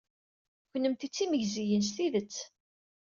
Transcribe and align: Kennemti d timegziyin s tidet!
Kennemti 0.69 1.07
d 1.09 1.13
timegziyin 1.15 1.83
s 1.87 1.89
tidet! 1.95 2.35